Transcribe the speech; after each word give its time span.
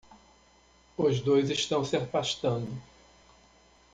Os 0.97 1.19
dois 1.21 1.51
estão 1.51 1.85
se 1.85 1.95
afastando 1.95 2.71